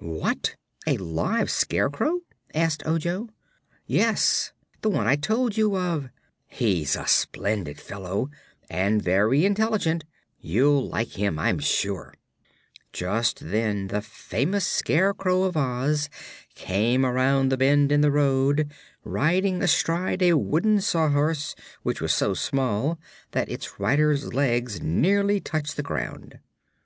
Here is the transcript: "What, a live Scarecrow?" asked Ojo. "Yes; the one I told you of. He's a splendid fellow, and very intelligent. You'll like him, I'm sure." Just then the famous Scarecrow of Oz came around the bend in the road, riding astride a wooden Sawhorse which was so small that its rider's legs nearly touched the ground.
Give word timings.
"What, 0.00 0.56
a 0.84 0.96
live 0.96 1.48
Scarecrow?" 1.48 2.22
asked 2.52 2.84
Ojo. 2.86 3.28
"Yes; 3.86 4.52
the 4.80 4.88
one 4.90 5.06
I 5.06 5.14
told 5.14 5.56
you 5.56 5.76
of. 5.78 6.08
He's 6.48 6.96
a 6.96 7.06
splendid 7.06 7.80
fellow, 7.80 8.30
and 8.68 9.00
very 9.00 9.44
intelligent. 9.46 10.02
You'll 10.40 10.88
like 10.88 11.10
him, 11.16 11.38
I'm 11.38 11.60
sure." 11.60 12.14
Just 12.92 13.38
then 13.38 13.86
the 13.86 14.02
famous 14.02 14.66
Scarecrow 14.66 15.44
of 15.44 15.56
Oz 15.56 16.10
came 16.56 17.06
around 17.06 17.50
the 17.50 17.56
bend 17.56 17.92
in 17.92 18.00
the 18.00 18.10
road, 18.10 18.72
riding 19.04 19.62
astride 19.62 20.20
a 20.20 20.32
wooden 20.32 20.80
Sawhorse 20.80 21.54
which 21.84 22.00
was 22.00 22.12
so 22.12 22.34
small 22.34 22.98
that 23.30 23.48
its 23.48 23.78
rider's 23.78 24.34
legs 24.34 24.82
nearly 24.82 25.38
touched 25.40 25.76
the 25.76 25.84
ground. 25.84 26.40